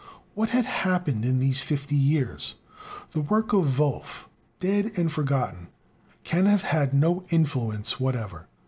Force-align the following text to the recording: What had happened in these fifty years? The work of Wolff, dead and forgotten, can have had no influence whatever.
What 0.33 0.49
had 0.49 0.65
happened 0.65 1.23
in 1.25 1.37
these 1.37 1.61
fifty 1.61 1.95
years? 1.95 2.55
The 3.11 3.21
work 3.21 3.53
of 3.53 3.77
Wolff, 3.77 4.27
dead 4.59 4.91
and 4.97 5.11
forgotten, 5.11 5.67
can 6.23 6.47
have 6.47 6.63
had 6.63 6.91
no 6.91 7.23
influence 7.29 7.99
whatever. 7.99 8.47